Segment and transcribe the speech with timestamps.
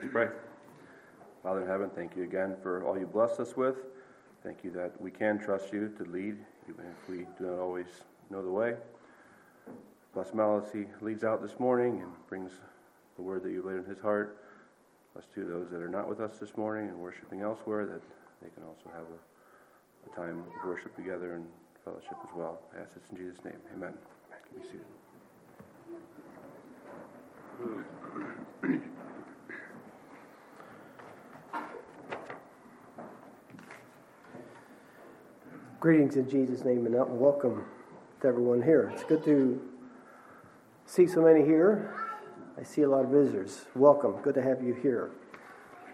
[0.00, 0.28] Let's pray.
[1.42, 3.76] Father in heaven, thank you again for all you blessed us with.
[4.42, 6.38] Thank you that we can trust you to lead,
[6.70, 7.84] even if we do not always
[8.30, 8.76] know the way.
[10.14, 12.52] Bless Mal as he leads out this morning and brings
[13.16, 14.42] the word that you laid in his heart.
[15.12, 18.00] Bless to those that are not with us this morning and worshiping elsewhere, that
[18.42, 21.44] they can also have a, a time of worship together and
[21.84, 22.62] fellowship as well.
[22.74, 23.58] I ask this in Jesus' name.
[23.74, 23.92] Amen.
[24.48, 24.86] Can be seated.
[35.80, 37.64] Greetings in Jesus' name and welcome
[38.20, 38.92] to everyone here.
[38.92, 39.66] It's good to
[40.84, 41.94] see so many here.
[42.58, 43.64] I see a lot of visitors.
[43.74, 44.16] Welcome.
[44.20, 45.10] Good to have you here.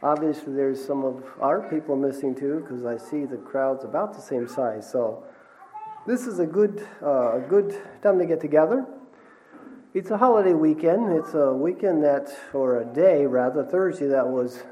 [0.02, 4.20] Obviously, there's some of our people missing too because I see the crowd's about the
[4.20, 4.90] same size.
[4.90, 5.22] So,
[6.04, 8.84] this is a good, uh, good time to get together.
[9.94, 11.12] It's a holiday weekend.
[11.12, 14.64] It's a weekend that, or a day rather, Thursday, that was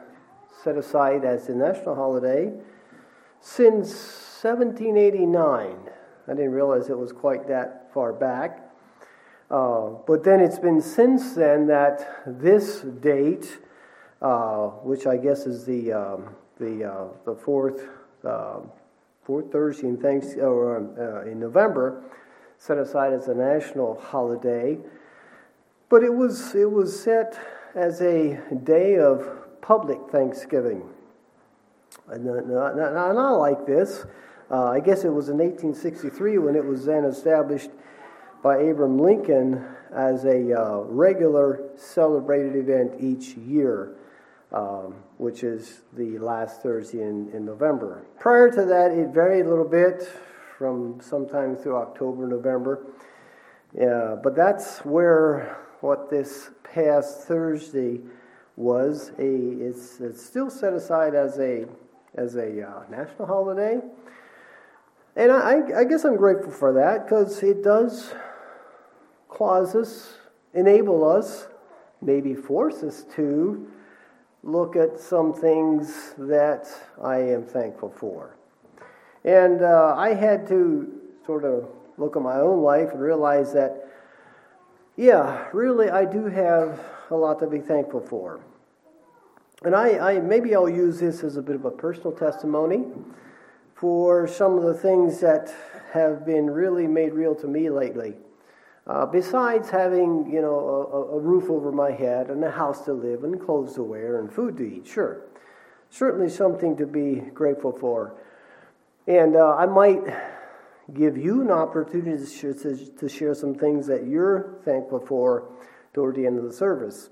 [0.64, 2.52] set aside as the national holiday
[3.40, 5.76] since 1789.
[6.28, 8.60] I didn't realize it was quite that far back.
[9.50, 13.58] Uh, but then it's been since then that this date,
[14.20, 17.88] uh, which I guess is the um, the uh, the fourth
[18.22, 18.60] uh,
[19.24, 22.02] fourth Thursday in thanks or uh, in November,
[22.58, 24.78] set aside as a national holiday.
[25.88, 27.38] But it was, it was set
[27.74, 30.82] as a day of public thanksgiving.
[32.08, 34.04] Not, not, not like this.
[34.50, 37.70] Uh, I guess it was in 1863 when it was then established
[38.42, 39.64] by Abraham Lincoln
[39.94, 43.96] as a uh, regular celebrated event each year,
[44.52, 48.04] um, which is the last Thursday in, in November.
[48.18, 50.06] Prior to that, it varied a little bit
[50.58, 52.86] from sometime through October, November.
[53.76, 58.00] Yeah, but that's where what this past Thursday
[58.56, 61.66] was a it's, it's still set aside as a
[62.14, 63.80] as a uh, national holiday,
[65.16, 68.12] and I, I guess I'm grateful for that because it does
[69.28, 70.14] cause us,
[70.54, 71.46] enable us,
[72.00, 73.68] maybe force us to
[74.42, 76.68] look at some things that
[77.02, 78.36] I am thankful for.
[79.24, 80.92] And uh, I had to
[81.24, 83.84] sort of look at my own life and realize that
[84.96, 86.78] yeah, really, I do have
[87.10, 88.40] a lot to be thankful for.
[89.64, 92.84] And I, I, maybe I'll use this as a bit of a personal testimony
[93.74, 95.52] for some of the things that
[95.92, 98.14] have been really made real to me lately.
[98.86, 100.58] Uh, besides having, you know,
[100.92, 104.20] a, a, roof over my head and a house to live and clothes to wear
[104.20, 105.22] and food to eat, sure,
[105.88, 108.14] certainly something to be grateful for.
[109.06, 110.02] And uh, I might
[110.92, 115.48] give you an opportunity to share, to share some things that you're thankful for
[115.94, 117.08] toward the end of the service.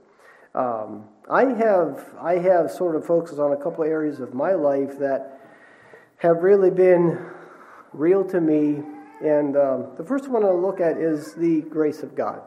[0.54, 4.52] Um, I have I have sort of focused on a couple of areas of my
[4.52, 5.40] life that
[6.22, 7.18] have really been
[7.92, 8.82] real to me,
[9.20, 12.40] and um, the first one I'll look at is the grace of God.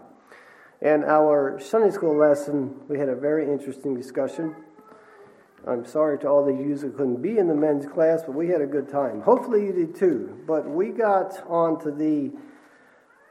[0.82, 4.56] And our Sunday school lesson, we had a very interesting discussion
[5.68, 8.50] I'm sorry to all the you who couldn't be in the men's class, but we
[8.50, 9.22] had a good time.
[9.22, 10.44] Hopefully you did too.
[10.46, 12.32] But we got onto the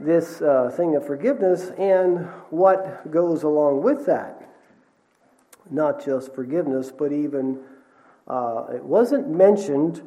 [0.00, 4.50] this uh, thing of forgiveness and what goes along with that.
[5.71, 7.60] Not just forgiveness, but even
[8.27, 10.03] uh, it wasn't mentioned,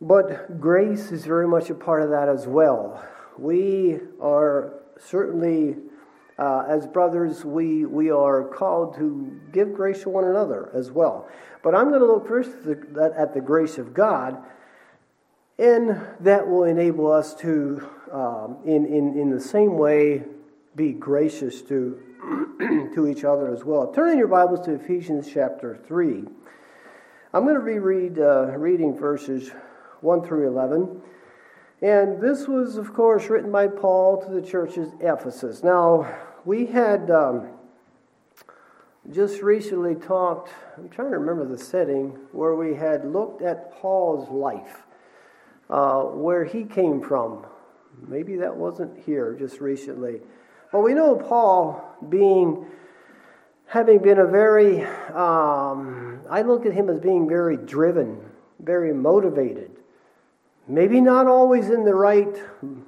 [0.00, 3.04] but grace is very much a part of that as well.
[3.38, 5.76] We are certainly
[6.40, 11.28] uh, as brothers, we, we are called to give grace to one another as well.
[11.62, 14.42] But I'm going to look first at the, at the grace of God,
[15.58, 20.22] and that will enable us to, um, in, in, in the same way,
[20.76, 22.00] be gracious to,
[22.94, 23.92] to each other as well.
[23.92, 26.24] Turn in your Bibles to Ephesians chapter 3.
[27.34, 29.50] I'm going to reread uh, reading verses
[30.00, 31.02] 1 through 11.
[31.82, 35.62] And this was, of course, written by Paul to the churches Ephesus.
[35.62, 36.06] Now,
[36.44, 37.48] we had um,
[39.10, 44.28] just recently talked, I'm trying to remember the setting, where we had looked at Paul's
[44.30, 44.82] life,
[45.70, 47.46] uh, where he came from.
[48.06, 50.20] Maybe that wasn't here just recently.
[50.72, 52.66] But we know Paul being,
[53.66, 58.20] having been a very, um, I look at him as being very driven,
[58.60, 59.69] very motivated.
[60.70, 62.40] Maybe not always in the right,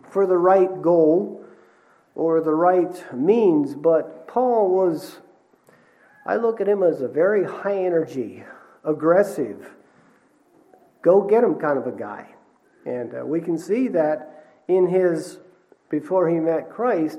[0.08, 1.44] for the right goal,
[2.14, 5.18] or the right means, but Paul was,
[6.24, 8.44] I look at him as a very high energy,
[8.84, 9.68] aggressive,
[11.02, 12.32] go get him kind of a guy.
[12.86, 15.40] And uh, we can see that in his,
[15.90, 17.18] before he met Christ.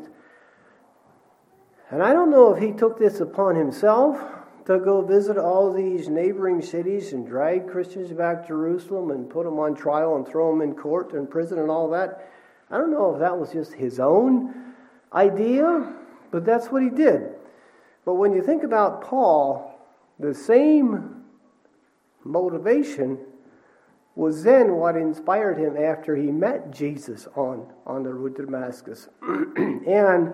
[1.91, 4.17] And I don't know if he took this upon himself
[4.65, 9.43] to go visit all these neighboring cities and drag Christians back to Jerusalem and put
[9.43, 12.31] them on trial and throw them in court and prison and all that.
[12.71, 14.73] I don't know if that was just his own
[15.13, 15.93] idea,
[16.31, 17.35] but that's what he did.
[18.05, 19.79] But when you think about Paul,
[20.19, 21.23] the same
[22.23, 23.19] motivation
[24.15, 29.09] was then what inspired him after he met Jesus on, on the road to Damascus.
[29.21, 30.33] and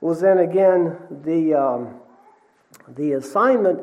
[0.00, 1.99] was then again the, um,
[2.96, 3.80] the assignment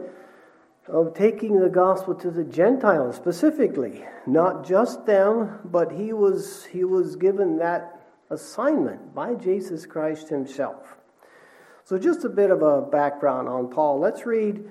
[0.88, 6.84] of taking the gospel to the Gentiles specifically, not just them, but he was, he
[6.84, 10.96] was given that assignment by Jesus Christ himself.
[11.84, 14.00] So, just a bit of a background on Paul.
[14.00, 14.64] Let's read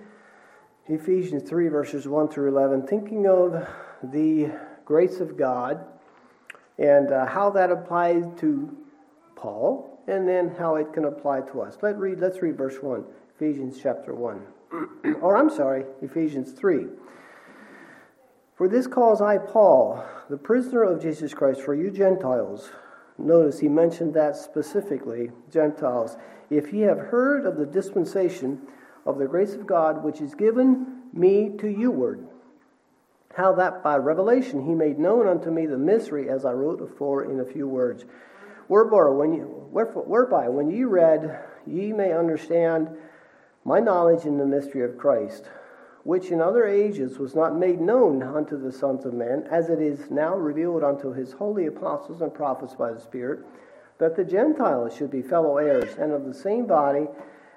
[0.87, 3.67] Ephesians 3, verses 1 through 11, thinking of
[4.03, 4.53] the
[4.85, 5.85] grace of God
[6.79, 8.77] and uh, how that applies to
[9.35, 11.77] Paul and then how it can apply to us.
[11.83, 13.05] Let's read, let's read verse 1,
[13.37, 14.41] Ephesians chapter 1.
[15.21, 16.87] or I'm sorry, Ephesians 3.
[18.55, 22.71] For this cause I, Paul, the prisoner of Jesus Christ, for you Gentiles,
[23.19, 26.17] notice he mentioned that specifically, Gentiles,
[26.49, 28.63] if ye have heard of the dispensation
[29.05, 32.27] of the grace of God which is given me to youward,
[33.37, 37.31] how that by revelation he made known unto me the mystery as I wrote afore
[37.31, 38.07] in a few words.
[38.69, 42.97] When you, whereby, when ye read, ye may understand
[43.67, 45.51] my knowledge in the mystery of Christ,
[46.05, 49.81] which in other ages was not made known unto the sons of men, as it
[49.81, 53.41] is now revealed unto his holy apostles and prophets by the Spirit,
[53.99, 57.09] that the Gentiles should be fellow heirs and of the same body,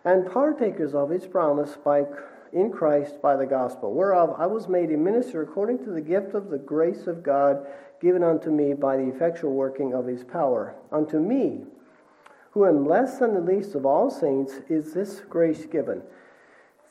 [0.03, 2.05] and partakers of his promise by
[2.51, 6.33] in Christ by the gospel, whereof I was made a minister according to the gift
[6.33, 7.67] of the grace of God
[8.01, 10.73] given unto me by the effectual working of his power.
[10.91, 11.65] Unto me,
[12.51, 16.01] who am less than the least of all saints, is this grace given,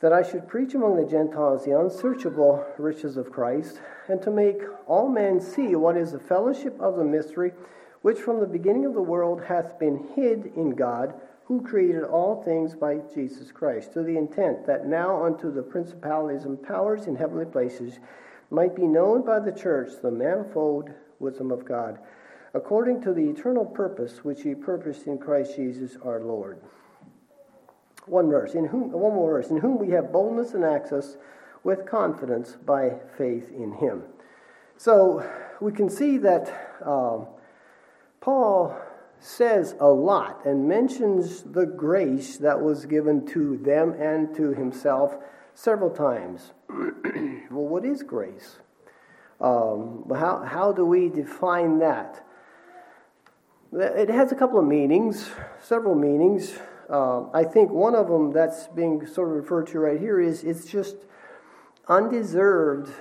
[0.01, 4.61] that I should preach among the Gentiles the unsearchable riches of Christ, and to make
[4.87, 7.51] all men see what is the fellowship of the mystery,
[8.01, 11.13] which from the beginning of the world hath been hid in God
[11.49, 16.45] who created all things by Jesus Christ, to the intent that now unto the principalities
[16.45, 17.99] and powers in heavenly places
[18.51, 21.97] might be known by the church the manifold wisdom of God,
[22.53, 26.61] according to the eternal purpose which he purposed in Christ Jesus our Lord.
[28.05, 31.17] One verse, in whom one more verse, in whom we have boldness and access
[31.63, 34.03] with confidence by faith in him.
[34.77, 35.29] So
[35.59, 37.27] we can see that um,
[38.21, 38.79] Paul
[39.19, 45.15] says a lot and mentions the grace that was given to them and to himself
[45.53, 46.53] several times.
[46.69, 48.59] well, what is grace?
[49.41, 52.25] Um, how, how do we define that?
[53.71, 55.29] It has a couple of meanings,
[55.61, 56.57] several meanings.
[56.89, 60.43] Uh, I think one of them that's being sort of referred to right here is
[60.43, 60.95] it's just
[61.87, 62.91] undeserved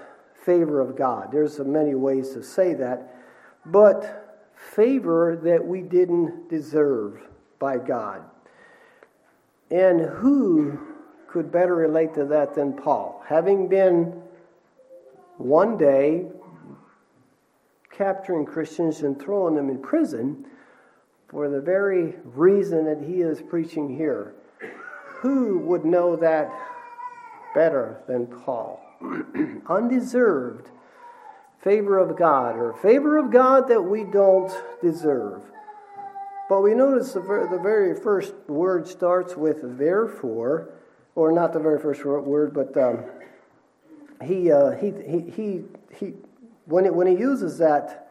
[0.45, 1.33] favor of God.
[1.33, 3.17] There's many ways to say that,
[3.65, 7.23] but favor that we didn't deserve
[7.59, 8.23] by God.
[9.71, 10.79] And who
[11.29, 13.25] could better relate to that than Paul?
[13.27, 14.23] Having been
[15.39, 16.27] one day
[17.91, 20.45] capturing Christians and throwing them in prison
[21.29, 24.35] for the very reason that he is preaching here.
[25.21, 26.51] Who would know that
[27.55, 28.81] better than Paul?
[29.69, 30.71] Undeserved
[31.63, 35.43] favor of God, or favor of God that we don't deserve.
[36.49, 40.71] But we notice the, the very first word starts with therefore,
[41.15, 43.05] or not the very first word, but um,
[44.25, 45.65] he, uh, he, he, he,
[45.95, 46.15] he,
[46.65, 48.08] when, it, when he uses that,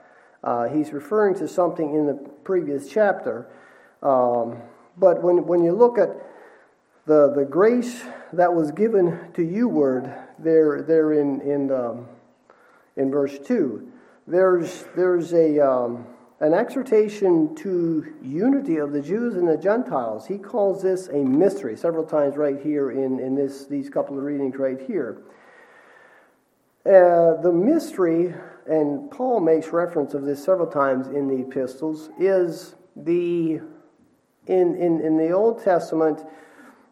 [0.48, 2.14] uh, he's referring to something in the
[2.44, 3.48] previous chapter.
[4.02, 4.58] Um,
[4.98, 6.10] but when, when you look at
[7.06, 12.08] the, the grace that was given to you, word, there, there in, in um,
[12.98, 13.90] in verse 2.
[14.28, 16.06] There's, there's a, um,
[16.42, 20.28] an exhortation to unity of the Jews and the Gentiles.
[20.28, 24.24] He calls this a mystery several times right here in, in this, these couple of
[24.24, 25.22] readings right here.
[26.88, 28.34] Uh, the mystery,
[28.66, 33.60] and Paul makes reference of this several times in the epistles, is the
[34.48, 36.24] in, in, in the Old Testament,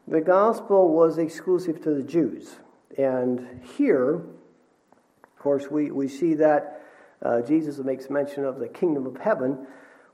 [0.06, 2.58] the gospel was exclusive to the Jews.
[2.98, 6.82] And here, of course, we, we see that
[7.22, 9.66] uh, Jesus makes mention of the kingdom of heaven,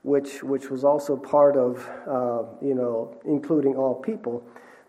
[0.02, 4.44] which, which was also part of, uh, you know, including all people.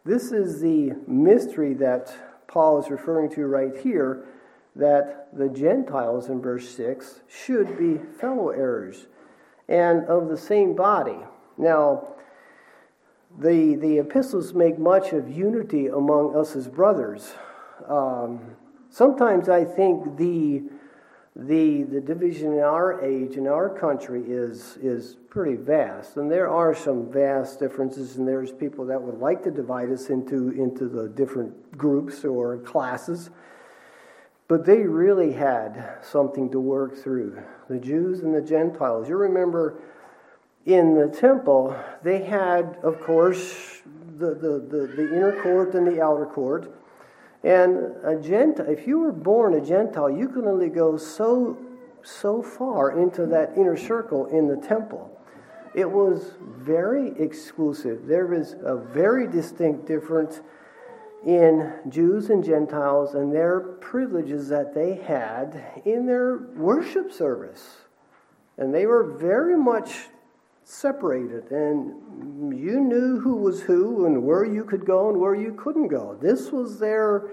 [0.06, 2.14] This is the mystery that
[2.46, 4.28] Paul is referring to right here
[4.76, 9.08] that the Gentiles in verse 6 should be fellow heirs
[9.68, 11.20] and of the same body.
[11.58, 12.16] Now,
[13.40, 17.34] the, the epistles make much of unity among us as brothers.
[17.88, 18.56] Um,
[18.90, 20.64] sometimes I think the,
[21.36, 26.18] the, the division in our age, in our country, is, is pretty vast.
[26.18, 30.10] And there are some vast differences, and there's people that would like to divide us
[30.10, 33.32] into, into the different groups or classes.
[34.48, 39.08] But they really had something to work through the Jews and the Gentiles.
[39.08, 39.80] You remember
[40.66, 43.82] in the temple, they had, of course,
[44.18, 46.74] the, the, the, the inner court and the outer court.
[47.44, 51.58] And a Gentile, if you were born a Gentile, you could only go so,
[52.02, 55.10] so far into that inner circle in the temple.
[55.76, 58.06] It was very exclusive.
[58.06, 60.42] There was a very distinct difference
[61.26, 67.78] in Jews and Gentiles and their privileges that they had in their worship service.
[68.58, 70.08] And they were very much
[70.66, 75.54] separated, and you knew who was who and where you could go and where you
[75.54, 76.18] couldn't go.
[76.22, 77.30] This was their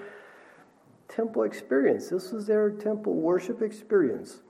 [1.08, 4.40] temple experience, this was their temple worship experience.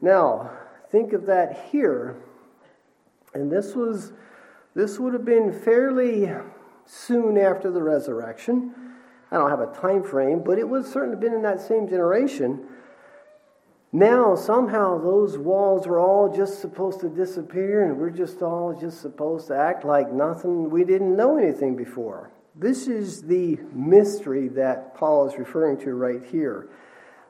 [0.00, 0.50] Now,
[0.90, 2.16] think of that here.
[3.34, 4.12] And this was
[4.74, 6.32] this would have been fairly
[6.86, 8.74] soon after the resurrection.
[9.30, 11.88] I don't have a time frame, but it would certainly have been in that same
[11.88, 12.66] generation.
[13.92, 19.00] Now, somehow, those walls were all just supposed to disappear, and we're just all just
[19.00, 22.30] supposed to act like nothing, we didn't know anything before.
[22.54, 26.68] This is the mystery that Paul is referring to right here.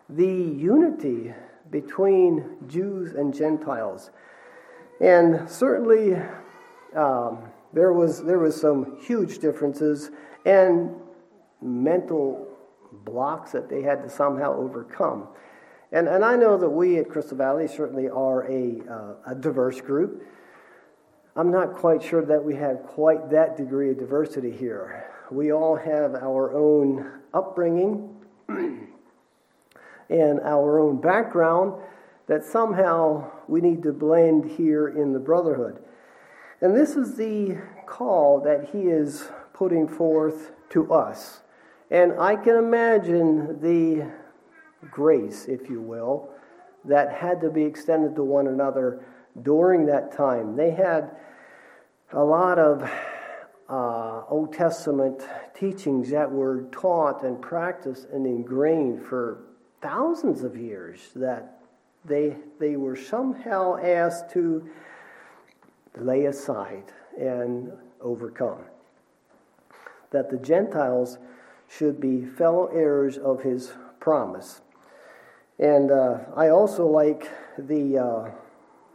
[0.09, 1.35] The unity
[1.71, 4.11] between Jews and Gentiles.
[5.01, 6.17] And certainly,
[6.95, 10.11] um, there, was, there was some huge differences
[10.45, 10.95] and
[11.63, 12.49] mental
[13.05, 15.29] blocks that they had to somehow overcome.
[15.93, 19.81] And, and I know that we at Crystal Valley certainly are a, uh, a diverse
[19.81, 20.25] group.
[21.37, 25.07] I'm not quite sure that we have quite that degree of diversity here.
[25.31, 28.17] We all have our own upbringing
[28.49, 31.81] and our own background
[32.27, 35.83] that somehow we need to blend here in the brotherhood.
[36.61, 41.41] And this is the call that he is putting forth to us.
[41.91, 44.11] And I can imagine the
[44.91, 46.31] grace, if you will,
[46.85, 49.05] that had to be extended to one another
[49.43, 50.57] during that time.
[50.57, 51.11] They had
[52.13, 52.91] a lot of
[53.69, 55.23] uh, Old Testament
[55.55, 59.45] teachings that were taught and practiced and ingrained for
[59.81, 61.61] thousands of years that
[62.05, 64.69] they, they were somehow asked to
[65.99, 68.65] lay aside and overcome.
[70.11, 71.19] That the Gentiles
[71.69, 74.61] should be fellow heirs of his promise.
[75.59, 78.31] And uh, I also like the, uh,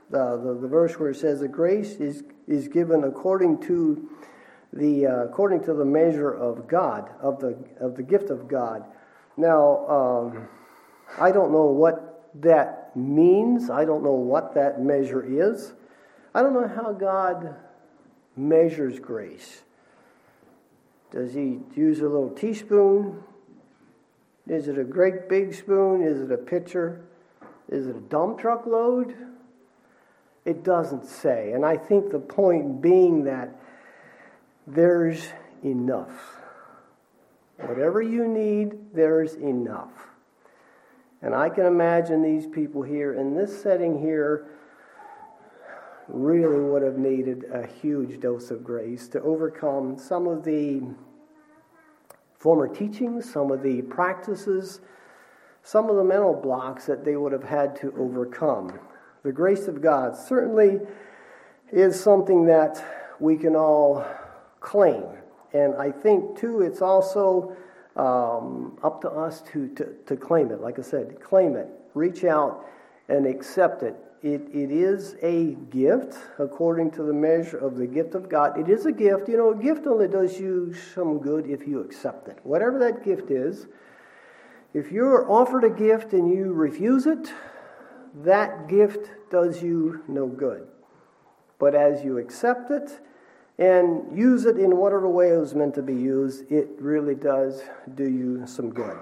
[0.10, 4.10] the, the, verse where it says, The grace is, is given according to
[4.74, 8.84] the, uh, according to the measure of God, of the, of the gift of God.
[9.38, 10.48] Now, um,
[11.20, 15.74] I don't know what that means, I don't know what that measure is.
[16.36, 17.56] I don't know how God
[18.36, 19.62] measures grace.
[21.10, 23.24] Does he use a little teaspoon?
[24.46, 26.04] Is it a great big spoon?
[26.04, 27.06] Is it a pitcher?
[27.70, 29.16] Is it a dump truck load?
[30.44, 31.54] It doesn't say.
[31.54, 33.56] And I think the point being that
[34.68, 35.30] there's
[35.64, 36.36] enough.
[37.60, 40.10] Whatever you need, there's enough.
[41.22, 44.48] And I can imagine these people here in this setting here
[46.08, 50.82] really would have needed a huge dose of grace to overcome some of the
[52.38, 54.82] former teachings, some of the practices,
[55.64, 58.80] some of the mental blocks that they would have had to overcome.
[59.24, 60.80] The grace of God certainly
[61.72, 62.84] is something that
[63.20, 64.06] we can all
[64.60, 65.04] claim.
[65.54, 67.56] And I think, too, it's also
[67.96, 70.62] um, up to us to, to, to claim it.
[70.62, 72.66] Like I said, claim it, reach out
[73.10, 78.16] and accept it it, it is a gift according to the measure of the gift
[78.16, 78.58] of God.
[78.60, 79.30] It is a gift.
[79.30, 82.40] You know, a gift only does you some good if you accept it.
[82.42, 83.68] Whatever that gift is,
[84.74, 87.32] if you're offered a gift and you refuse it,
[88.24, 90.68] that gift does you no good.
[91.60, 93.00] But as you accept it
[93.60, 97.62] and use it in whatever way it was meant to be used, it really does
[97.94, 98.98] do you some good.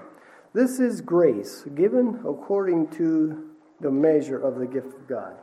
[0.52, 3.53] This is grace given according to
[3.84, 5.34] the measure of the gift of God.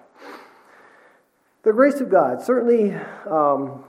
[1.62, 2.91] The grace of God, certainly,
[3.29, 3.83] um,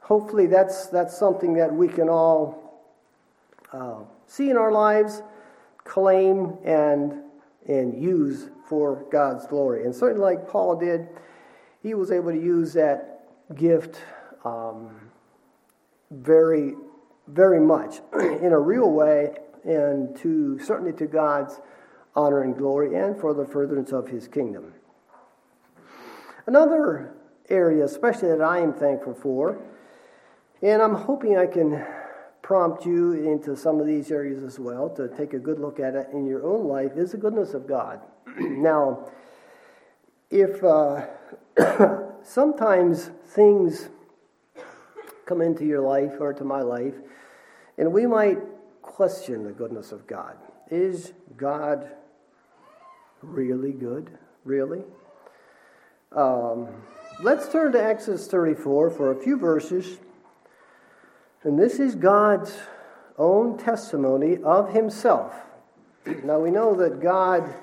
[0.00, 2.80] hopefully, that's, that's something that we can all
[3.72, 3.96] uh,
[4.28, 5.20] see in our lives,
[5.82, 7.24] claim, and,
[7.66, 9.84] and use for God's glory.
[9.84, 11.08] And certainly, like Paul did,
[11.82, 13.24] he was able to use that
[13.56, 13.96] gift
[14.44, 15.10] um,
[16.12, 16.74] very,
[17.26, 21.60] very much in a real way and to certainly to God's
[22.14, 24.72] honor and glory and for the furtherance of his kingdom.
[26.46, 27.14] Another
[27.48, 29.58] area, especially that I am thankful for,
[30.62, 31.84] and I'm hoping I can
[32.42, 35.94] prompt you into some of these areas as well to take a good look at
[35.94, 38.00] it in your own life, is the goodness of God.
[38.38, 39.10] now,
[40.30, 41.06] if uh,
[42.22, 43.90] sometimes things
[45.26, 46.94] come into your life or to my life,
[47.76, 48.38] and we might
[48.80, 50.36] question the goodness of God.
[50.70, 51.88] Is God
[53.22, 54.10] really good?
[54.44, 54.82] Really?
[56.12, 56.68] Um,
[57.22, 59.98] let's turn to Exodus 34 for a few verses.
[61.42, 62.54] And this is God's
[63.16, 65.34] own testimony of Himself.
[66.24, 67.54] Now we know that God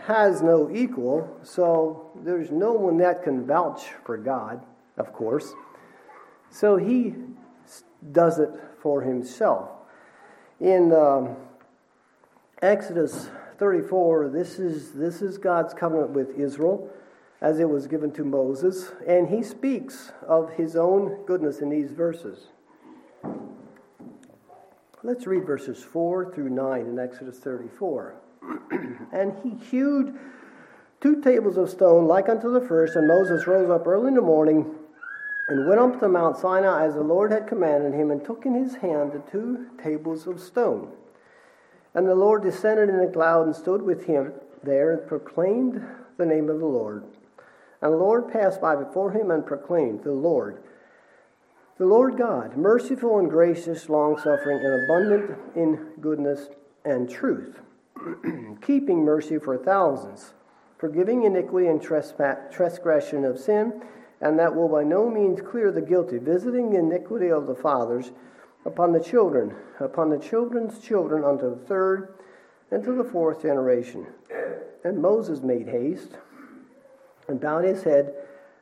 [0.00, 4.64] has no equal, so there's no one that can vouch for God,
[4.96, 5.52] of course.
[6.50, 7.14] So He
[8.10, 9.70] does it for Himself.
[10.62, 11.34] In um,
[12.62, 13.28] Exodus
[13.58, 16.88] 34, this is, this is God's covenant with Israel
[17.40, 21.90] as it was given to Moses, and he speaks of his own goodness in these
[21.90, 22.46] verses.
[25.02, 28.14] Let's read verses 4 through 9 in Exodus 34.
[29.12, 30.16] and he hewed
[31.00, 34.20] two tables of stone like unto the first, and Moses rose up early in the
[34.20, 34.72] morning
[35.48, 38.54] and went up to Mount Sinai as the Lord had commanded him, and took in
[38.54, 40.92] his hand the two tables of stone.
[41.94, 44.32] And the Lord descended in a cloud and stood with him
[44.62, 45.84] there and proclaimed
[46.16, 47.04] the name of the Lord.
[47.80, 50.62] And the Lord passed by before him and proclaimed, The Lord,
[51.78, 56.48] the Lord God, merciful and gracious, long suffering, and abundant in goodness
[56.84, 57.60] and truth,
[58.62, 60.34] keeping mercy for thousands,
[60.78, 63.82] forgiving iniquity and transgression of sin,
[64.22, 68.12] and that will by no means clear the guilty, visiting the iniquity of the fathers
[68.64, 72.14] upon the children, upon the children's children unto the third
[72.70, 74.06] and to the fourth generation.
[74.84, 76.16] And Moses made haste
[77.28, 78.14] and bowed his head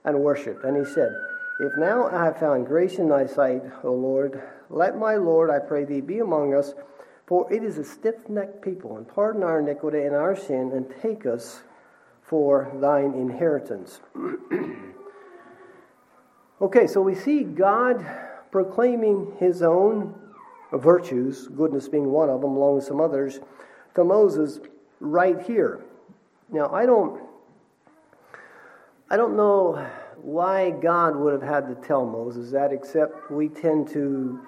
[0.04, 0.64] and worshipped.
[0.64, 1.12] And he said,
[1.61, 5.58] If now I have found grace in thy sight, O Lord, let my Lord, I
[5.58, 6.72] pray thee, be among us,
[7.26, 10.87] for it is a stiff necked people, and pardon our iniquity and our sin, and
[11.02, 11.61] take us
[12.22, 14.00] for thine inheritance.
[16.60, 18.04] okay, so we see God
[18.50, 20.14] proclaiming his own
[20.72, 23.40] virtues, goodness being one of them, along with some others,
[23.94, 24.60] to Moses
[25.00, 25.80] right here.
[26.50, 27.20] Now, I don't
[29.12, 29.84] I don't know
[30.22, 34.40] why God would have had to tell Moses that, except we tend to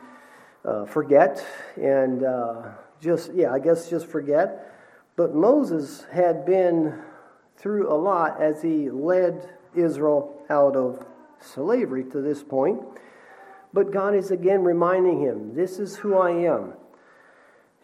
[0.64, 1.44] uh, forget
[1.76, 2.68] and uh,
[3.00, 4.72] just, yeah, I guess just forget.
[5.16, 6.96] But Moses had been
[7.56, 11.04] through a lot as he led Israel out of
[11.42, 12.80] slavery to this point.
[13.72, 16.74] But God is again reminding him, This is who I am.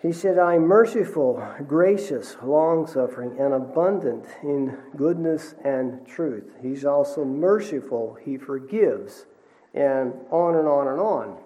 [0.00, 6.52] He said, I am merciful, gracious, long suffering, and abundant in goodness and truth.
[6.62, 9.26] He's also merciful, he forgives,
[9.74, 11.38] and on and on and on.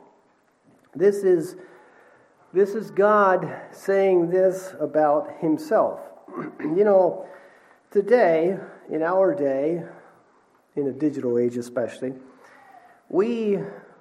[0.94, 1.56] This is,
[2.52, 6.00] this is God saying this about himself.
[6.60, 7.26] you know,
[7.90, 8.58] today,
[8.90, 9.82] in our day,
[10.76, 12.14] in the digital age especially,
[13.08, 13.58] we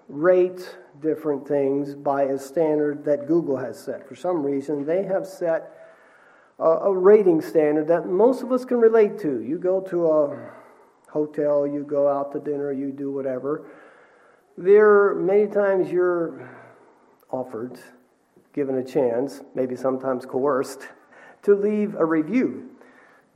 [0.07, 4.07] rate different things by a standard that Google has set.
[4.07, 5.77] For some reason, they have set
[6.59, 9.41] a, a rating standard that most of us can relate to.
[9.41, 10.51] You go to a
[11.09, 13.65] hotel, you go out to dinner, you do whatever.
[14.57, 16.49] There, many times you're
[17.29, 17.79] offered,
[18.53, 20.87] given a chance, maybe sometimes coerced,
[21.43, 22.70] to leave a review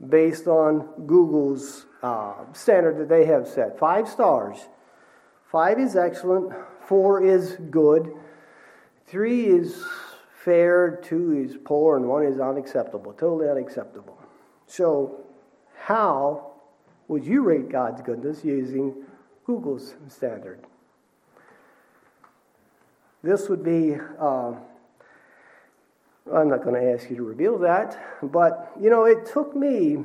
[0.08, 3.78] based on Google's uh, standard that they have set.
[3.78, 4.68] Five stars.
[5.50, 6.52] Five is excellent,
[6.86, 8.12] four is good,
[9.06, 9.84] three is
[10.44, 14.18] fair, two is poor, and one is unacceptable, totally unacceptable.
[14.66, 15.20] So,
[15.78, 16.52] how
[17.08, 18.94] would you rate God's goodness using
[19.46, 20.60] Google's standard?
[23.22, 24.52] This would be, uh,
[26.32, 29.98] I'm not going to ask you to reveal that, but you know, it took me,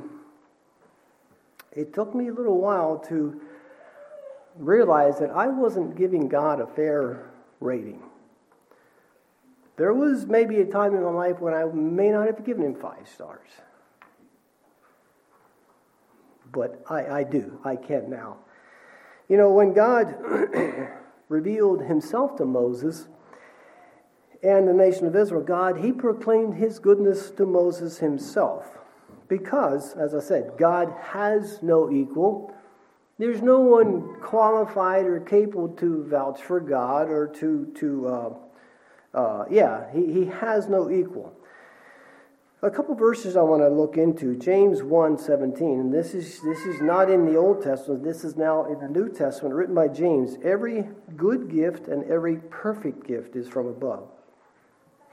[1.72, 3.40] it took me a little while to
[4.56, 7.30] realize that I wasn't giving God a fair
[7.60, 8.02] rating.
[9.76, 12.74] There was maybe a time in my life when I may not have given him
[12.74, 13.48] five stars.
[16.52, 17.58] But I, I do.
[17.64, 18.36] I can now.
[19.28, 20.14] You know, when God
[21.28, 23.08] revealed himself to Moses
[24.42, 28.66] and the nation of Israel, God, he proclaimed his goodness to Moses himself.
[29.28, 32.52] Because, as I said, God has no equal
[33.22, 38.34] there's no one qualified or capable to vouch for God or to, to uh,
[39.14, 41.32] uh, yeah, he, he has no equal.
[42.62, 44.36] A couple verses I want to look into.
[44.36, 45.80] James 1 17.
[45.80, 48.88] And this is, this is not in the Old Testament, this is now in the
[48.88, 50.36] New Testament, written by James.
[50.42, 54.08] Every good gift and every perfect gift is from above,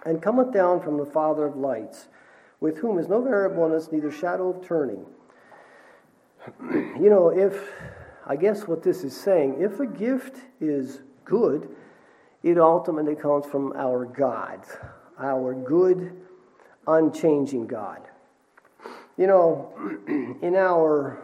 [0.05, 2.07] and cometh down from the Father of lights,
[2.59, 5.05] with whom is no variableness, neither shadow of turning.
[6.71, 7.71] you know, if,
[8.25, 11.69] I guess what this is saying, if a gift is good,
[12.43, 14.61] it ultimately comes from our God,
[15.19, 16.15] our good
[16.87, 18.01] unchanging God.
[19.17, 19.73] You know,
[20.41, 21.19] in our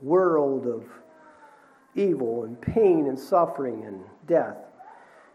[0.00, 0.84] world of
[1.94, 4.56] evil and pain and suffering and death,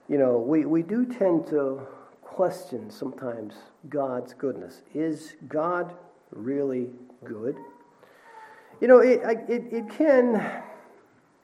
[0.07, 1.81] you know, we, we do tend to
[2.35, 3.53] question sometimes
[3.87, 4.81] God's goodness.
[4.93, 5.95] Is God
[6.31, 6.89] really
[7.23, 7.55] good?
[8.81, 10.35] You know, it, it, it can,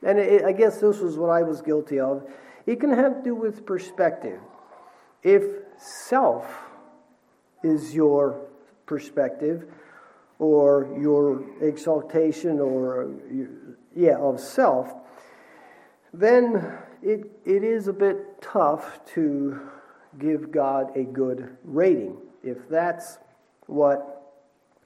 [0.04, 2.30] and it, I guess this was what I was guilty of,
[2.66, 4.42] it can have to do with perspective.
[5.24, 5.44] If
[5.78, 6.46] self
[7.64, 8.42] is your
[8.86, 9.72] perspective
[10.40, 13.12] or your exaltation or
[13.96, 14.94] yeah of self
[16.14, 19.71] then it, it is a bit tough to
[20.20, 23.18] give god a good rating if that's
[23.68, 24.34] what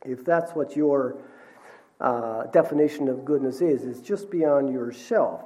[0.06, 1.18] if that's what your
[2.02, 5.46] uh, definition of goodness is it's just beyond yourself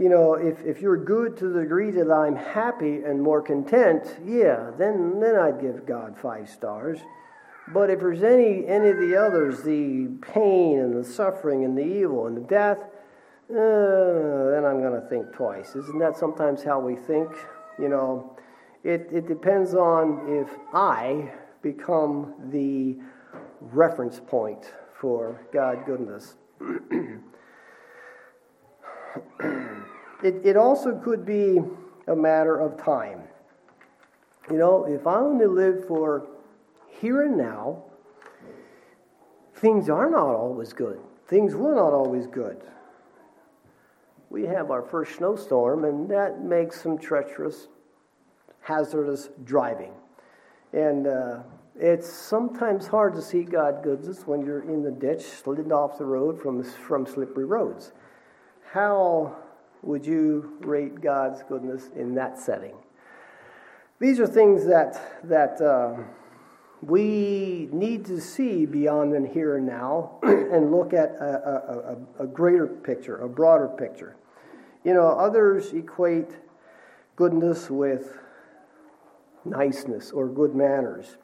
[0.00, 4.16] you know, if, if you're good to the degree that I'm happy and more content,
[4.24, 7.00] yeah, then, then I'd give God five stars.
[7.68, 11.84] But if there's any, any of the others, the pain and the suffering and the
[11.84, 12.78] evil and the death,
[13.50, 15.76] uh, then I'm going to think twice.
[15.76, 17.30] Isn't that sometimes how we think?
[17.78, 18.38] You know,
[18.84, 22.96] it, it depends on if I become the
[23.60, 26.36] reference point for God goodness.
[30.22, 31.60] it, it also could be
[32.06, 33.22] a matter of time.
[34.50, 36.26] You know, if I only live for
[36.88, 37.84] here and now,
[39.54, 41.00] things are not always good.
[41.28, 42.60] Things were not always good.
[44.30, 47.68] We have our first snowstorm, and that makes some treacherous,
[48.60, 49.92] hazardous driving.
[50.72, 51.38] And uh,
[51.76, 56.04] it's sometimes hard to see God goodness when you're in the ditch, slid off the
[56.04, 57.92] road from, from slippery roads.
[58.70, 59.36] How
[59.82, 62.74] would you rate God's goodness in that setting?
[63.98, 66.02] These are things that, that uh,
[66.82, 72.26] we need to see beyond the here and now and look at a, a, a,
[72.26, 74.16] greater picture, a broader picture.
[74.84, 76.30] You know, others equate
[77.16, 78.16] goodness with
[79.44, 81.16] niceness or good manners,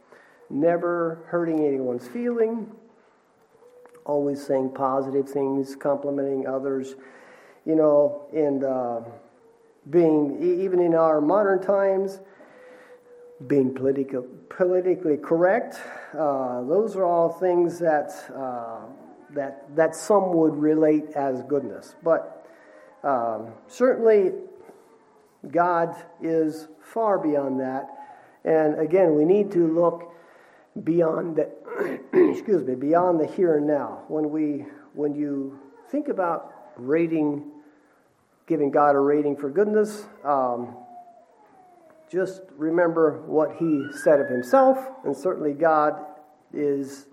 [0.51, 2.71] never hurting anyone's feeling,
[4.05, 6.97] always saying positive things, complimenting others
[7.67, 9.01] you know, and uh,
[9.91, 12.21] being, even in our modern times,
[13.49, 15.79] being political, politically correct.
[16.17, 18.87] Uh, those are all things that, uh,
[19.35, 21.97] that, that some would relate as goodness.
[22.03, 22.47] But
[23.03, 24.33] um, certainly,
[25.49, 27.91] God is far beyond that.
[28.47, 30.15] And again, we need to look
[30.85, 31.51] beyond the,
[32.31, 34.05] excuse me, beyond the here and now.
[34.09, 35.59] When we, when you
[35.91, 37.51] think about rating
[38.47, 40.07] giving God a rating for goodness.
[40.25, 40.77] Um,
[42.11, 46.01] just remember what he said of himself, and certainly God
[46.53, 47.07] is,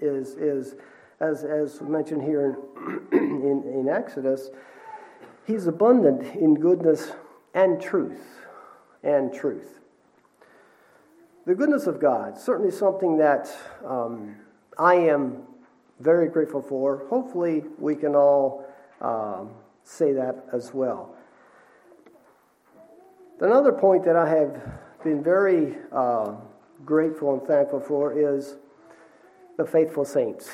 [0.00, 0.74] is, is
[1.20, 4.50] as, as mentioned here in, in, in Exodus,
[5.46, 7.12] he's abundant in goodness
[7.54, 8.20] and truth.
[9.02, 9.80] And truth.
[11.46, 13.48] The goodness of God, certainly something that
[13.86, 14.34] um,
[14.76, 15.44] I am
[16.00, 17.06] very grateful for.
[17.08, 18.66] Hopefully, we can all
[19.00, 19.50] um,
[19.84, 21.14] say that as well.
[23.40, 24.60] Another point that I have
[25.04, 26.34] been very uh,
[26.84, 28.56] grateful and thankful for is
[29.56, 30.50] the faithful saints.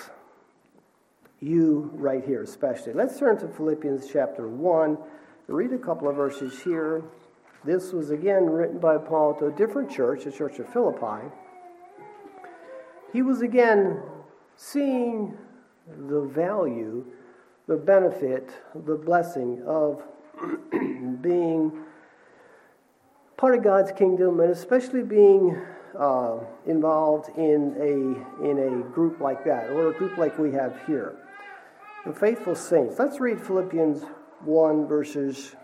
[1.40, 2.92] You, right here, especially.
[2.92, 4.98] Let's turn to Philippians chapter 1.
[5.46, 7.02] Read a couple of verses here.
[7.64, 11.28] This was again written by Paul to a different church, the church of Philippi.
[13.12, 14.02] He was again
[14.56, 15.36] seeing
[16.08, 17.04] the value
[17.68, 20.02] the benefit, the blessing of
[21.22, 21.72] being
[23.36, 25.60] part of God's kingdom and especially being
[25.98, 30.80] uh, involved in a, in a group like that or a group like we have
[30.86, 31.16] here.
[32.04, 32.98] The faithful saints.
[32.98, 34.02] Let's read Philippians
[34.44, 35.54] 1, verses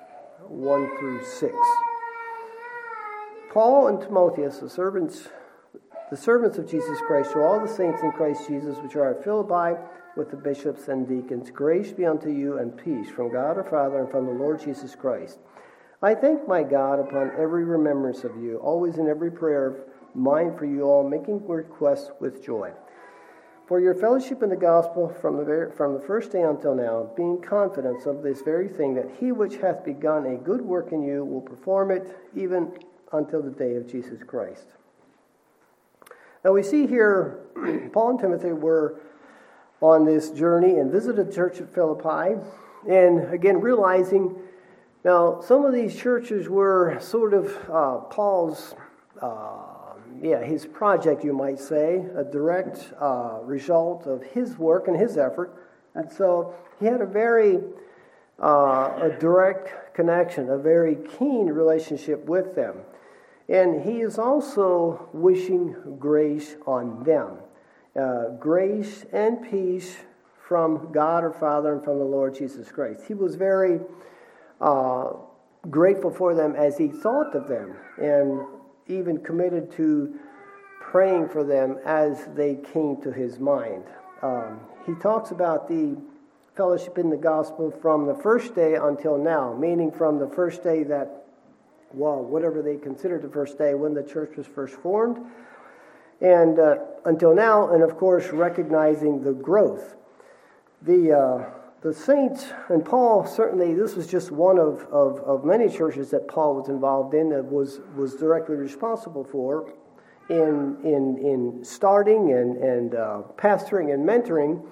[0.46, 1.54] 1 through 6.
[3.58, 5.26] Paul and Timotheus, the servants
[6.12, 9.24] the servants of Jesus Christ, to all the saints in Christ Jesus which are at
[9.24, 9.76] Philippi,
[10.16, 13.98] with the bishops and deacons, grace be unto you and peace from God our Father
[13.98, 15.40] and from the Lord Jesus Christ.
[16.00, 19.80] I thank my God upon every remembrance of you, always in every prayer of
[20.14, 22.70] mine for you all, making requests with joy.
[23.66, 27.10] For your fellowship in the gospel from the, very, from the first day until now,
[27.16, 31.02] being confident of this very thing, that he which hath begun a good work in
[31.02, 32.72] you will perform it even
[33.12, 34.66] until the day of Jesus Christ.
[36.44, 37.40] Now we see here,
[37.92, 39.00] Paul and Timothy were
[39.80, 42.40] on this journey and visited the church at Philippi,
[42.88, 44.34] and again realizing
[45.04, 48.74] now some of these churches were sort of uh, Paul's.
[49.20, 49.74] Uh,
[50.20, 55.16] yeah, his project, you might say, a direct uh, result of his work and his
[55.16, 55.54] effort.
[55.94, 57.60] And so he had a very
[58.40, 62.76] uh, a direct connection, a very keen relationship with them.
[63.48, 67.38] And he is also wishing grace on them.
[67.98, 69.96] Uh, grace and peace
[70.46, 73.02] from God our Father and from the Lord Jesus Christ.
[73.06, 73.80] He was very
[74.60, 75.12] uh,
[75.70, 78.46] grateful for them as he thought of them and
[78.86, 80.18] even committed to
[80.80, 83.84] praying for them as they came to his mind.
[84.22, 85.96] Um, he talks about the
[86.56, 90.82] fellowship in the gospel from the first day until now, meaning from the first day
[90.84, 91.24] that,
[91.92, 95.18] well, whatever they considered the first day when the church was first formed,
[96.20, 99.94] and uh, until now, and of course, recognizing the growth.
[100.82, 105.68] The, uh, the saints, and Paul certainly, this was just one of, of, of many
[105.68, 109.72] churches that Paul was involved in, that was, was directly responsible for
[110.28, 114.64] in, in, in starting and, and uh, pastoring and mentoring.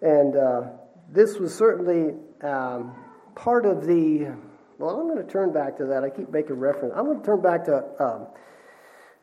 [0.00, 0.62] And uh,
[1.10, 2.94] this was certainly um,
[3.34, 4.34] part of the.
[4.78, 6.04] Well, I'm going to turn back to that.
[6.04, 6.94] I keep making reference.
[6.96, 8.26] I'm going to turn back to um,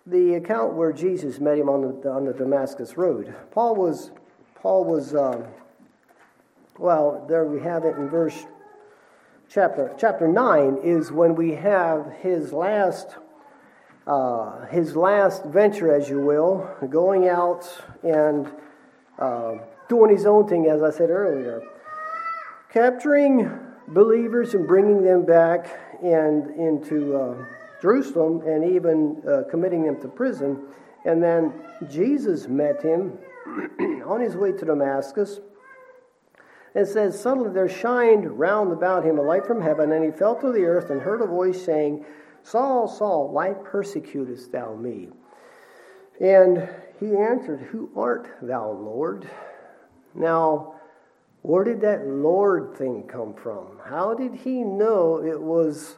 [0.05, 3.33] the account where Jesus met him on the, on the Damascus Road.
[3.51, 4.11] Paul was,
[4.55, 5.15] Paul was.
[5.15, 5.45] Um,
[6.77, 8.45] well, there we have it in verse
[9.49, 13.15] chapter chapter nine is when we have his last
[14.07, 17.65] uh, his last venture, as you will, going out
[18.03, 18.51] and
[19.17, 19.53] uh,
[19.87, 21.61] doing his own thing, as I said earlier,
[22.69, 23.49] capturing
[23.89, 25.67] believers and bringing them back
[26.02, 27.45] and into uh,
[27.82, 30.60] Jerusalem, and even uh, committing them to prison.
[31.06, 31.54] And then
[31.89, 33.17] Jesus met him
[34.06, 35.39] on his way to Damascus
[36.74, 40.36] And says, Suddenly there shined round about him a light from heaven, and he fell
[40.41, 42.06] to the earth and heard a voice saying,
[42.43, 45.10] Saul, Saul, why persecutest thou me?
[46.19, 46.69] And
[47.00, 49.30] he answered, Who art thou, Lord?
[50.13, 50.74] Now,
[51.45, 53.79] where did that Lord thing come from?
[53.86, 55.97] How did he know it was,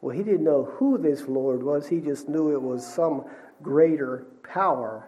[0.00, 3.26] well, he didn't know who this Lord was, he just knew it was some
[3.62, 5.06] greater power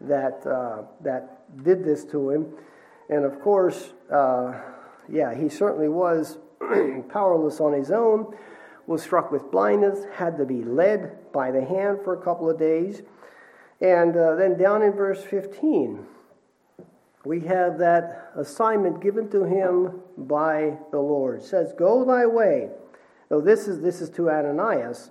[0.00, 2.52] that, uh, that did this to him.
[3.10, 4.54] And of course, uh,
[5.08, 6.38] yeah, he certainly was
[7.08, 8.36] powerless on his own,
[8.88, 12.58] was struck with blindness, had to be led by the hand for a couple of
[12.58, 13.02] days.
[13.80, 16.04] And uh, then down in verse 15,
[17.28, 21.40] we have that assignment given to him by the Lord.
[21.40, 22.70] It says, Go thy way.
[23.30, 25.10] Now, this is, this is to Ananias,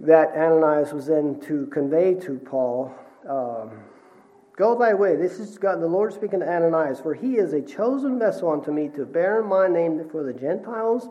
[0.00, 2.92] that Ananias was then to convey to Paul.
[3.28, 3.70] Um,
[4.56, 5.14] Go thy way.
[5.14, 6.98] This is God, the Lord speaking to Ananias.
[6.98, 11.08] For he is a chosen vessel unto me to bear my name for the Gentiles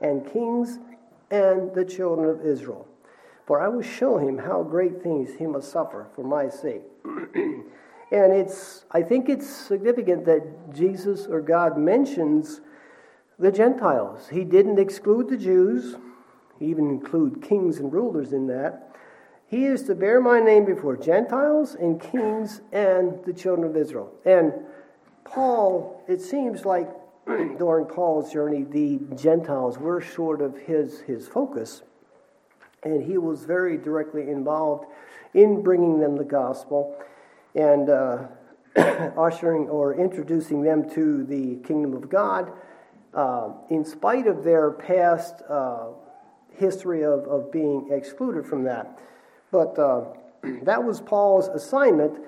[0.00, 0.80] and kings
[1.30, 2.88] and the children of Israel.
[3.46, 6.82] For I will show him how great things he must suffer for my sake.
[8.10, 12.60] and it's, I think it's significant that Jesus or God mentions
[13.38, 14.28] the Gentiles.
[14.28, 15.96] He didn't exclude the Jews,
[16.58, 18.96] he even include kings and rulers in that.
[19.46, 24.12] He is to bear my name before Gentiles and kings and the children of Israel.
[24.24, 24.52] And
[25.24, 26.90] Paul, it seems like
[27.26, 31.82] during Paul's journey, the Gentiles were sort of his, his focus.
[32.82, 34.86] And he was very directly involved
[35.34, 36.96] in bringing them the gospel
[37.54, 38.18] and uh,
[39.18, 42.52] ushering or introducing them to the kingdom of God.
[43.14, 45.86] Uh, in spite of their past uh,
[46.52, 48.98] history of, of being excluded from that.
[49.50, 50.04] But uh,
[50.62, 52.18] that was Paul's assignment.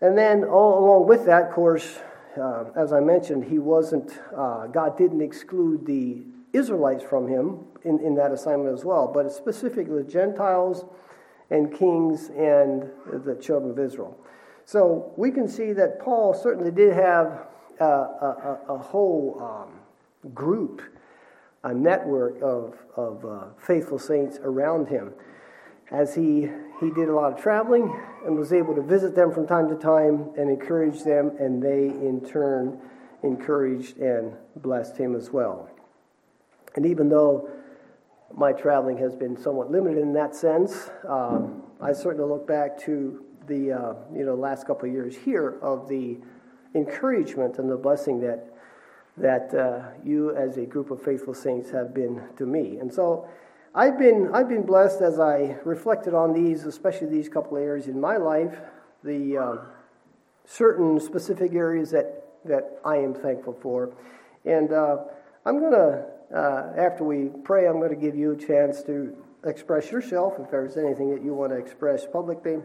[0.00, 1.98] And then, all along with that, of course,
[2.40, 8.00] uh, as I mentioned, he wasn't, uh, God didn't exclude the Israelites from him in,
[8.00, 10.84] in that assignment as well, but specifically the Gentiles
[11.50, 12.90] and kings and
[13.24, 14.18] the children of Israel.
[14.66, 17.46] So we can see that Paul certainly did have
[17.78, 20.82] a, a, a, whole um, group,
[21.62, 25.14] a network of, of uh, faithful saints around him.
[25.92, 26.50] as he,
[26.80, 29.76] he did a lot of traveling and was able to visit them from time to
[29.76, 32.80] time and encourage them, and they in turn
[33.22, 35.70] encouraged and blessed him as well.
[36.74, 37.48] And even though
[38.34, 43.25] my traveling has been somewhat limited in that sense, um, I certainly look back to
[43.46, 46.18] the uh, you know last couple of years here of the
[46.74, 48.52] encouragement and the blessing that
[49.16, 52.78] that uh, you as a group of faithful saints have been to me.
[52.78, 53.28] And so
[53.74, 57.88] I've been, I've been blessed as I reflected on these, especially these couple of areas
[57.88, 58.58] in my life,
[59.04, 59.56] the uh,
[60.46, 63.92] certain specific areas that, that I am thankful for.
[64.44, 64.98] And uh,
[65.44, 69.90] I'm to, uh, after we pray, I'm going to give you a chance to express
[69.90, 72.58] yourself if there's anything that you want to express publicly,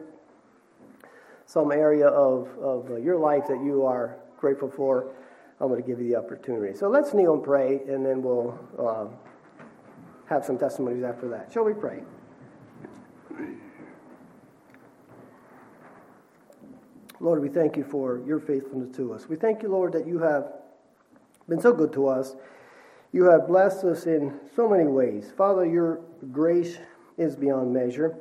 [1.46, 5.14] some area of, of uh, your life that you are grateful for.
[5.60, 6.76] I'm going to give you the opportunity.
[6.76, 9.06] So let's kneel and pray, and then we'll uh,
[10.28, 11.52] have some testimonies after that.
[11.54, 12.02] Shall we pray?
[17.20, 19.30] Lord, we thank you for your faithfulness to us.
[19.30, 20.54] We thank you, Lord, that you have
[21.48, 22.36] been so good to us.
[23.12, 25.32] You have blessed us in so many ways.
[25.38, 26.02] Father, your
[26.32, 26.80] grace
[27.18, 28.16] is beyond measure.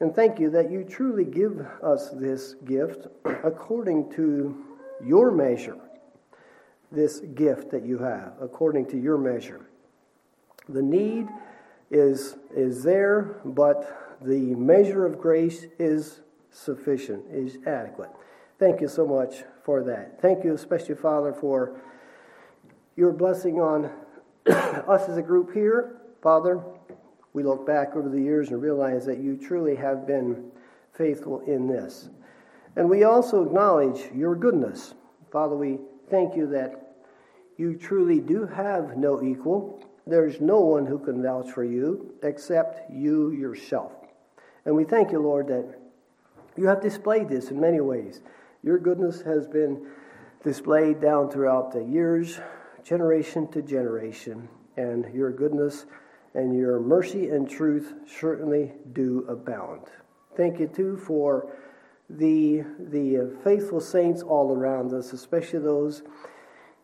[0.00, 4.64] And thank you that you truly give us this gift according to
[5.04, 5.78] your measure.
[6.92, 9.68] This gift that you have, according to your measure.
[10.68, 11.28] The need
[11.90, 18.10] is, is there, but the measure of grace is sufficient, is adequate.
[18.58, 20.20] Thank you so much for that.
[20.20, 21.80] Thank you, especially, Father, for
[22.96, 23.90] your blessing on
[24.46, 25.96] us as a group here.
[26.22, 26.62] Father,
[27.32, 30.50] we look back over the years and realize that you truly have been
[30.92, 32.08] faithful in this.
[32.76, 34.94] And we also acknowledge your goodness.
[35.30, 35.78] Father, we
[36.10, 36.96] thank you that
[37.56, 39.82] you truly do have no equal.
[40.06, 43.92] There's no one who can vouch for you except you yourself.
[44.64, 45.78] And we thank you, Lord, that
[46.56, 48.20] you have displayed this in many ways.
[48.62, 49.86] Your goodness has been
[50.42, 52.40] displayed down throughout the years,
[52.82, 55.86] generation to generation, and your goodness
[56.38, 59.82] and your mercy and truth certainly do abound.
[60.36, 61.52] Thank you, too, for
[62.08, 66.02] the, the faithful saints all around us, especially those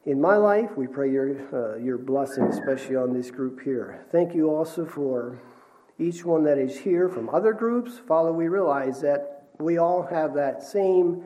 [0.07, 0.77] in my life.
[0.77, 4.05] We pray your, uh, your blessing, especially on this group here.
[4.11, 5.39] Thank you also for
[6.01, 8.01] each one that is here from other groups.
[8.09, 11.23] Father, we realize that we all have that same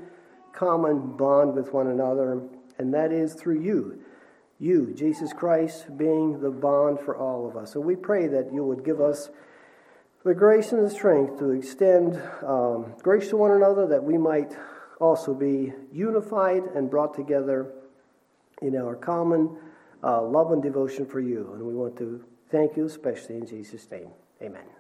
[0.52, 2.42] common bond with one another,
[2.78, 4.00] and that is through you.
[4.58, 7.74] You, Jesus Christ, being the bond for all of us.
[7.74, 9.30] And we pray that you would give us
[10.24, 14.56] the grace and the strength to extend um, grace to one another, that we might
[15.00, 17.72] also be unified and brought together
[18.60, 19.56] in our common
[20.02, 21.52] uh, love and devotion for you.
[21.54, 24.10] And we want to thank you, especially in Jesus' name.
[24.42, 24.77] Amen.